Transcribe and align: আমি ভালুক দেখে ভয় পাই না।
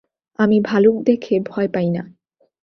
আমি 0.39 0.57
ভালুক 0.61 0.95
দেখে 1.03 1.35
ভয় 1.45 1.67
পাই 1.67 1.87
না। 1.89 2.03